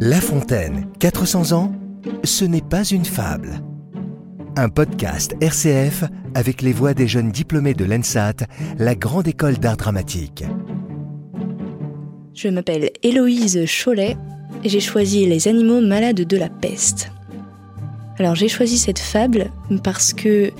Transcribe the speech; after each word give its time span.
La 0.00 0.20
Fontaine, 0.20 0.86
400 1.00 1.52
ans, 1.52 1.72
ce 2.22 2.44
n'est 2.44 2.60
pas 2.60 2.84
une 2.84 3.04
fable. 3.04 3.60
Un 4.56 4.68
podcast 4.68 5.34
RCF 5.40 6.04
avec 6.34 6.62
les 6.62 6.72
voix 6.72 6.94
des 6.94 7.08
jeunes 7.08 7.30
diplômés 7.30 7.74
de 7.74 7.84
l'ENSAT, 7.84 8.46
la 8.78 8.94
grande 8.94 9.26
école 9.26 9.58
d'art 9.58 9.76
dramatique. 9.76 10.44
Je 12.34 12.48
m'appelle 12.48 12.90
Héloïse 13.02 13.64
Cholet 13.66 14.16
et 14.62 14.68
j'ai 14.68 14.80
choisi 14.80 15.26
Les 15.26 15.48
animaux 15.48 15.80
malades 15.80 16.20
de 16.20 16.36
la 16.36 16.48
peste. 16.48 17.10
Alors 18.18 18.34
j'ai 18.34 18.48
choisi 18.48 18.78
cette 18.78 18.98
fable 18.98 19.50
parce 19.82 20.12
que 20.12 20.52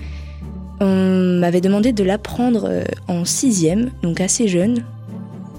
on 0.80 1.38
m'avait 1.40 1.60
demandé 1.60 1.92
de 1.92 2.04
l'apprendre 2.04 2.68
euh, 2.68 2.84
en 3.08 3.24
sixième, 3.24 3.92
donc 4.02 4.20
assez 4.20 4.48
jeune, 4.48 4.84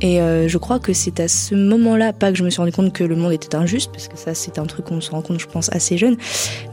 et 0.01 0.21
euh, 0.21 0.47
je 0.47 0.57
crois 0.57 0.79
que 0.79 0.93
c'est 0.93 1.19
à 1.19 1.27
ce 1.27 1.55
moment-là, 1.55 2.13
pas 2.13 2.31
que 2.31 2.37
je 2.37 2.43
me 2.43 2.49
suis 2.49 2.59
rendu 2.59 2.71
compte 2.71 2.93
que 2.93 3.03
le 3.03 3.15
monde 3.15 3.31
était 3.31 3.55
injuste, 3.55 3.91
parce 3.91 4.07
que 4.07 4.17
ça 4.17 4.33
c'est 4.33 4.59
un 4.59 4.65
truc 4.65 4.85
qu'on 4.85 5.01
se 5.01 5.11
rend 5.11 5.21
compte, 5.21 5.39
je 5.39 5.47
pense, 5.47 5.71
assez 5.73 5.97
jeune, 5.97 6.17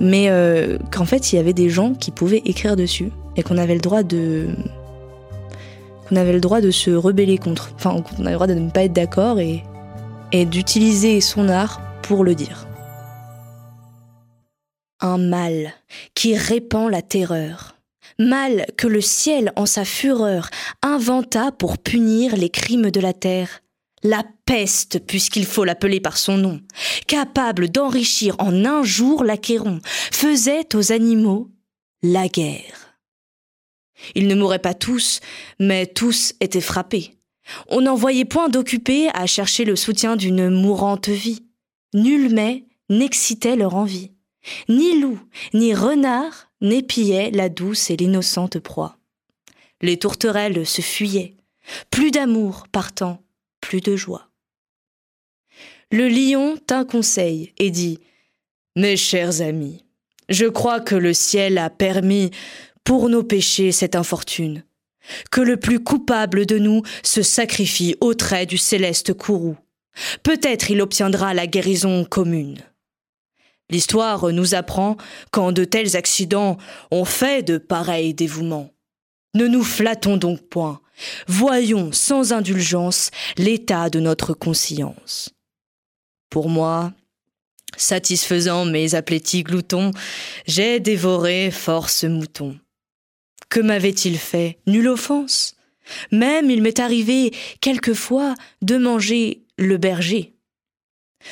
mais 0.00 0.26
euh, 0.28 0.78
qu'en 0.90 1.06
fait 1.06 1.32
il 1.32 1.36
y 1.36 1.38
avait 1.38 1.52
des 1.54 1.70
gens 1.70 1.94
qui 1.94 2.10
pouvaient 2.10 2.42
écrire 2.44 2.76
dessus 2.76 3.10
et 3.36 3.42
qu'on 3.42 3.56
avait 3.56 3.74
le 3.74 3.80
droit 3.80 4.02
de 4.02 4.48
qu'on 6.08 6.16
avait 6.16 6.32
le 6.32 6.40
droit 6.40 6.60
de 6.60 6.70
se 6.70 6.90
rebeller 6.90 7.38
contre, 7.38 7.72
enfin 7.76 8.02
qu'on 8.02 8.22
avait 8.22 8.32
le 8.32 8.36
droit 8.36 8.46
de 8.46 8.54
ne 8.54 8.70
pas 8.70 8.84
être 8.84 8.92
d'accord 8.92 9.40
et, 9.40 9.62
et 10.32 10.44
d'utiliser 10.44 11.22
son 11.22 11.48
art 11.48 11.80
pour 12.02 12.24
le 12.24 12.34
dire. 12.34 12.66
Un 15.00 15.16
mal 15.18 15.72
qui 16.14 16.36
répand 16.36 16.90
la 16.90 17.00
terreur 17.00 17.73
mal 18.18 18.66
que 18.76 18.86
le 18.86 19.00
ciel 19.00 19.52
en 19.56 19.66
sa 19.66 19.84
fureur 19.84 20.50
inventa 20.82 21.52
pour 21.52 21.78
punir 21.78 22.36
les 22.36 22.50
crimes 22.50 22.90
de 22.90 23.00
la 23.00 23.12
terre. 23.12 23.60
La 24.02 24.22
peste, 24.44 25.06
puisqu'il 25.06 25.46
faut 25.46 25.64
l'appeler 25.64 25.98
par 25.98 26.18
son 26.18 26.36
nom, 26.36 26.60
capable 27.06 27.70
d'enrichir 27.70 28.36
en 28.38 28.64
un 28.64 28.82
jour 28.82 29.24
l'achéron, 29.24 29.80
faisait 29.84 30.74
aux 30.74 30.92
animaux 30.92 31.50
la 32.02 32.28
guerre. 32.28 32.98
Ils 34.14 34.28
ne 34.28 34.34
mouraient 34.34 34.58
pas 34.58 34.74
tous, 34.74 35.20
mais 35.58 35.86
tous 35.86 36.34
étaient 36.40 36.60
frappés. 36.60 37.14
On 37.68 37.82
n'en 37.82 37.94
voyait 37.94 38.24
point 38.24 38.48
d'occupés 38.48 39.08
à 39.14 39.26
chercher 39.26 39.64
le 39.64 39.76
soutien 39.76 40.16
d'une 40.16 40.50
mourante 40.50 41.08
vie. 41.08 41.46
Nul 41.94 42.32
mais 42.34 42.64
n'excitait 42.90 43.56
leur 43.56 43.74
envie. 43.74 44.13
Ni 44.68 45.00
loup, 45.00 45.18
ni 45.52 45.74
renard 45.74 46.50
n'épillaient 46.60 47.30
la 47.30 47.48
douce 47.48 47.90
et 47.90 47.96
l'innocente 47.96 48.58
proie. 48.58 48.98
Les 49.80 49.98
tourterelles 49.98 50.66
se 50.66 50.80
fuyaient. 50.80 51.36
Plus 51.90 52.10
d'amour 52.10 52.66
partant, 52.70 53.22
plus 53.60 53.80
de 53.80 53.96
joie. 53.96 54.28
Le 55.90 56.08
lion 56.08 56.56
tint 56.66 56.84
conseil 56.84 57.52
et 57.58 57.70
dit 57.70 58.00
Mes 58.76 58.96
chers 58.96 59.40
amis, 59.40 59.84
je 60.28 60.46
crois 60.46 60.80
que 60.80 60.94
le 60.94 61.14
ciel 61.14 61.58
a 61.58 61.70
permis 61.70 62.30
pour 62.82 63.08
nos 63.08 63.22
péchés 63.22 63.72
cette 63.72 63.96
infortune, 63.96 64.64
que 65.30 65.40
le 65.40 65.56
plus 65.56 65.80
coupable 65.80 66.46
de 66.46 66.58
nous 66.58 66.82
se 67.02 67.22
sacrifie 67.22 67.96
au 68.00 68.14
trait 68.14 68.46
du 68.46 68.58
céleste 68.58 69.14
courroux. 69.14 69.56
Peut-être 70.22 70.70
il 70.70 70.82
obtiendra 70.82 71.34
la 71.34 71.46
guérison 71.46 72.04
commune. 72.04 72.58
L'histoire 73.70 74.30
nous 74.32 74.54
apprend 74.54 74.96
qu'en 75.30 75.52
de 75.52 75.64
tels 75.64 75.96
accidents 75.96 76.58
on 76.90 77.04
fait 77.04 77.42
de 77.42 77.58
pareils 77.58 78.14
dévouements. 78.14 78.70
Ne 79.34 79.46
nous 79.46 79.64
flattons 79.64 80.16
donc 80.16 80.42
point, 80.42 80.80
voyons 81.26 81.90
sans 81.92 82.32
indulgence 82.32 83.10
l'état 83.36 83.90
de 83.90 84.00
notre 84.00 84.32
conscience. 84.32 85.30
Pour 86.30 86.48
moi, 86.48 86.92
satisfaisant 87.76 88.64
mes 88.64 88.94
appétits 88.94 89.42
gloutons, 89.42 89.90
j'ai 90.46 90.78
dévoré 90.80 91.50
force 91.50 92.04
moutons. 92.04 92.58
Que 93.48 93.60
m'avait-il 93.60 94.18
fait? 94.18 94.58
Nulle 94.66 94.88
offense. 94.88 95.56
Même 96.10 96.50
il 96.50 96.62
m'est 96.62 96.80
arrivé 96.80 97.32
quelquefois 97.60 98.34
de 98.62 98.76
manger 98.76 99.42
le 99.58 99.76
berger. 99.76 100.33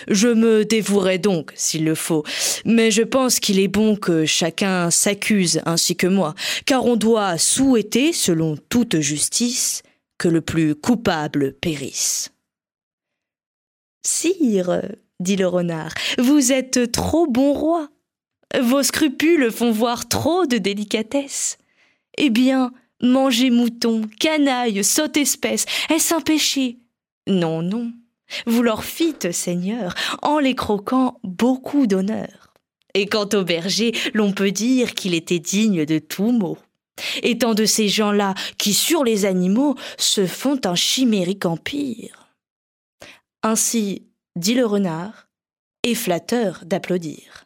Je 0.08 0.28
me 0.28 0.64
dévouerai 0.64 1.18
donc, 1.18 1.52
s'il 1.54 1.84
le 1.84 1.94
faut, 1.94 2.24
mais 2.64 2.90
je 2.90 3.02
pense 3.02 3.40
qu'il 3.40 3.60
est 3.60 3.68
bon 3.68 3.96
que 3.96 4.24
chacun 4.24 4.90
s'accuse 4.90 5.60
ainsi 5.66 5.96
que 5.96 6.06
moi, 6.06 6.34
car 6.66 6.84
on 6.84 6.96
doit 6.96 7.38
souhaiter, 7.38 8.12
selon 8.12 8.56
toute 8.68 9.00
justice, 9.00 9.82
que 10.18 10.28
le 10.28 10.40
plus 10.40 10.74
coupable 10.74 11.52
périsse. 11.54 12.30
Sire, 14.04 14.82
dit 15.20 15.36
le 15.36 15.46
renard, 15.46 15.92
vous 16.18 16.52
êtes 16.52 16.90
trop 16.92 17.26
bon 17.26 17.52
roi. 17.52 17.88
Vos 18.60 18.82
scrupules 18.82 19.50
font 19.50 19.70
voir 19.70 20.08
trop 20.08 20.46
de 20.46 20.58
délicatesse. 20.58 21.58
Eh 22.18 22.30
bien, 22.30 22.72
manger 23.00 23.50
mouton, 23.50 24.02
canaille, 24.20 24.84
saute 24.84 25.16
espèce, 25.16 25.64
est-ce 25.90 26.14
un 26.14 26.20
péché? 26.20 26.78
Non, 27.26 27.62
non. 27.62 27.92
Vous 28.46 28.62
leur 28.62 28.84
fîtes, 28.84 29.32
Seigneur, 29.32 29.94
en 30.22 30.38
les 30.38 30.54
croquant 30.54 31.18
beaucoup 31.22 31.86
d'honneur. 31.86 32.52
Et 32.94 33.06
quant 33.06 33.28
au 33.32 33.44
berger, 33.44 33.92
l'on 34.14 34.32
peut 34.32 34.50
dire 34.50 34.94
qu'il 34.94 35.14
était 35.14 35.38
digne 35.38 35.84
de 35.84 35.98
tout 35.98 36.32
mot. 36.32 36.58
Étant 37.22 37.54
de 37.54 37.64
ces 37.64 37.88
gens-là 37.88 38.34
qui, 38.58 38.74
sur 38.74 39.02
les 39.02 39.24
animaux, 39.24 39.76
se 39.96 40.26
font 40.26 40.60
un 40.64 40.74
chimérique 40.74 41.46
empire. 41.46 42.28
Ainsi, 43.42 44.06
dit 44.36 44.54
le 44.54 44.66
renard, 44.66 45.28
et 45.82 45.94
flatteur 45.94 46.60
d'applaudir. 46.64 47.44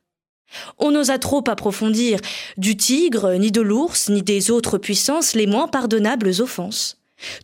On 0.79 0.91
n'osa 0.93 1.19
trop 1.19 1.43
approfondir 1.49 2.21
du 2.57 2.77
tigre, 2.77 3.35
ni 3.35 3.51
de 3.51 3.61
l'ours, 3.61 4.09
ni 4.09 4.23
des 4.23 4.51
autres 4.51 4.79
puissances 4.79 5.35
les 5.35 5.47
moins 5.47 5.69
pardonnables 5.69 6.33
offenses. 6.41 6.99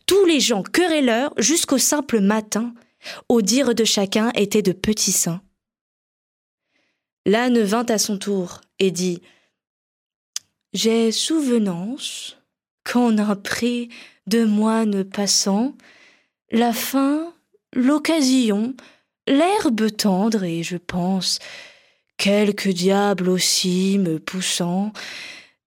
Tous 0.06 0.25
les 0.26 0.41
gens 0.41 0.62
querelleurs 0.62 1.32
jusqu'au 1.38 1.78
simple 1.78 2.20
matin 2.20 2.75
au 3.28 3.42
dire 3.42 3.74
de 3.74 3.84
chacun 3.84 4.30
étaient 4.34 4.62
de 4.62 4.72
petits 4.72 5.12
saints. 5.12 5.42
L'âne 7.24 7.60
vint 7.62 7.86
à 7.86 7.98
son 7.98 8.18
tour 8.18 8.60
et 8.78 8.90
dit 8.90 9.22
J'ai 10.72 11.12
souvenance 11.12 12.38
qu'en 12.84 13.16
un 13.18 13.36
pré 13.36 13.88
de 14.26 14.44
moines 14.44 15.04
passant, 15.04 15.74
la 16.50 16.72
faim, 16.72 17.32
l'occasion, 17.72 18.74
l'herbe 19.26 19.96
tendre, 19.96 20.44
et 20.44 20.62
je 20.62 20.76
pense, 20.76 21.38
quelque 22.16 22.69
diable 22.69 23.28
aussi 23.28 23.98
me 23.98 24.19
poussant, 24.19 24.92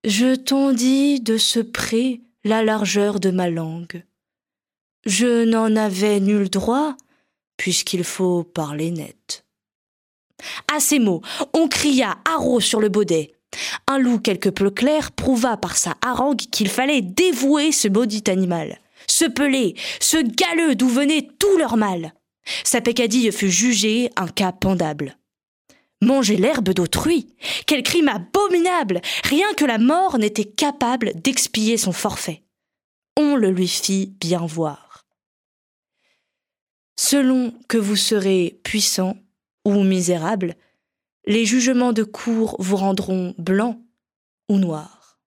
je 0.03 0.35
tendis 0.35 1.19
de 1.19 1.37
ce 1.37 1.59
pré 1.59 2.21
la 2.43 2.63
largeur 2.63 3.19
de 3.19 3.31
ma 3.31 3.49
langue. 3.49 4.03
Je 5.05 5.45
n'en 5.45 5.75
avais 5.75 6.19
nul 6.19 6.49
droit, 6.49 6.95
puisqu'il 7.57 8.03
faut 8.03 8.43
parler 8.43 8.91
net. 8.91 9.45
À 10.73 10.79
ces 10.79 10.99
mots, 10.99 11.21
on 11.53 11.67
cria 11.67 12.17
haro 12.25 12.59
sur 12.59 12.79
le 12.79 12.89
baudet. 12.89 13.33
Un 13.87 13.99
loup 13.99 14.19
quelque 14.19 14.49
peu 14.49 14.69
clair 14.69 15.11
prouva 15.11 15.57
par 15.57 15.77
sa 15.77 15.95
harangue 16.01 16.41
qu'il 16.51 16.69
fallait 16.69 17.01
dévouer 17.01 17.71
ce 17.71 17.87
maudit 17.87 18.23
animal, 18.27 18.79
ce 19.07 19.25
pelé, 19.25 19.75
ce 20.01 20.17
galeux 20.17 20.75
d'où 20.75 20.89
venait 20.89 21.27
tout 21.39 21.57
leur 21.57 21.77
mal. 21.77 22.13
Sa 22.63 22.81
peccadille 22.81 23.31
fut 23.31 23.49
jugée 23.49 24.11
un 24.17 24.27
cas 24.27 24.51
pendable. 24.51 25.17
Manger 26.01 26.35
l'herbe 26.35 26.69
d'autrui 26.69 27.27
Quel 27.65 27.81
crime 27.81 28.09
abominable 28.09 29.01
Rien 29.23 29.47
que 29.55 29.65
la 29.65 29.77
mort 29.77 30.19
n'était 30.19 30.43
capable 30.43 31.13
d'expier 31.15 31.77
son 31.77 31.93
forfait. 31.93 32.43
On 33.17 33.35
le 33.35 33.49
lui 33.49 33.67
fit 33.67 34.13
bien 34.19 34.45
voir 34.45 34.84
selon 36.95 37.53
que 37.67 37.77
vous 37.77 37.95
serez 37.95 38.59
puissant 38.63 39.17
ou 39.65 39.83
misérable, 39.83 40.55
les 41.25 41.45
jugements 41.45 41.93
de 41.93 42.03
cour 42.03 42.55
vous 42.59 42.75
rendront 42.75 43.33
blanc 43.37 43.81
ou 44.49 44.57
noir. 44.57 45.19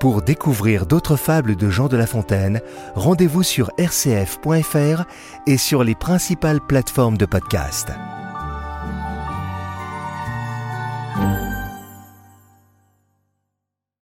Pour 0.00 0.22
découvrir 0.22 0.86
d'autres 0.86 1.16
fables 1.16 1.56
de 1.56 1.70
Jean 1.70 1.88
de 1.88 1.96
La 1.96 2.06
Fontaine, 2.06 2.60
rendez-vous 2.94 3.42
sur 3.42 3.70
rcf.fr 3.80 5.04
et 5.48 5.58
sur 5.58 5.82
les 5.82 5.96
principales 5.96 6.60
plateformes 6.64 7.18
de 7.18 7.26
podcast. 7.26 7.88